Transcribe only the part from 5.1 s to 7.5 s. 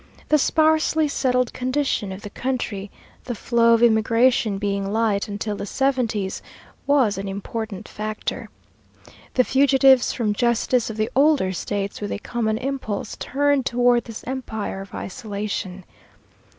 until the seventies, was an